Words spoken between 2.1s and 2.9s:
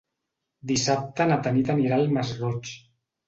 Masroig.